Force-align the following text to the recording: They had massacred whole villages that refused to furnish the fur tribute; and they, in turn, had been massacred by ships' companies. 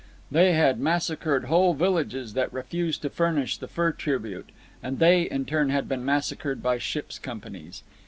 They 0.31 0.53
had 0.53 0.79
massacred 0.79 1.43
whole 1.45 1.75
villages 1.75 2.33
that 2.33 2.51
refused 2.51 3.03
to 3.03 3.09
furnish 3.11 3.57
the 3.59 3.67
fur 3.67 3.91
tribute; 3.91 4.49
and 4.81 4.97
they, 4.97 5.21
in 5.29 5.45
turn, 5.45 5.69
had 5.69 5.87
been 5.87 6.03
massacred 6.03 6.63
by 6.63 6.79
ships' 6.79 7.19
companies. 7.19 7.83